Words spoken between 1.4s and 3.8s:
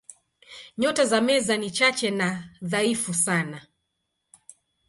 ni chache na dhaifu sana.